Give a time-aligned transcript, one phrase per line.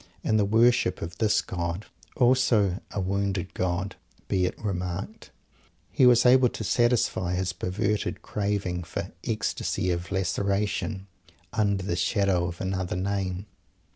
[0.23, 5.29] In the worship of this god also a wounded god, be it remarked;
[5.91, 11.05] he was able to satisfy his perverted craving for "ecstasy of laceration"
[11.53, 13.45] under the shadow of another Name.